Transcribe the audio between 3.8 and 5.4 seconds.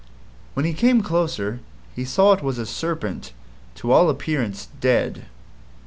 all appearance dead.